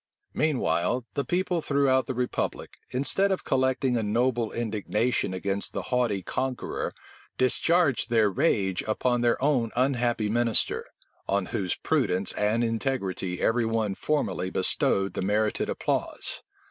Meanwhile 0.33 1.05
the 1.13 1.23
people 1.23 1.61
throughout 1.61 2.07
the 2.07 2.15
republic, 2.15 2.77
instead 2.89 3.31
of 3.31 3.43
collecting 3.43 3.97
a 3.97 4.01
noble 4.01 4.51
indignation 4.51 5.31
against 5.31 5.73
the 5.73 5.81
haughty 5.93 6.23
conqueror 6.23 6.91
discharged 7.37 8.09
their 8.09 8.27
rage 8.31 8.81
upon 8.87 9.21
their 9.21 9.39
own 9.43 9.69
unhappy 9.75 10.27
minister, 10.27 10.87
on 11.29 11.45
whose 11.53 11.75
prudence 11.75 12.33
and 12.33 12.63
integrity 12.63 13.41
every 13.41 13.63
one 13.67 13.93
formerly 13.93 14.49
bestowed 14.49 15.13
the 15.13 15.21
merited 15.21 15.69
applause. 15.69 16.41